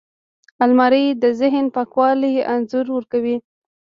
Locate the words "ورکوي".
2.95-3.35